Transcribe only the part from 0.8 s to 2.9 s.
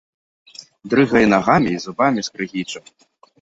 Дрыгае нагамі й зубамі скрыгіча.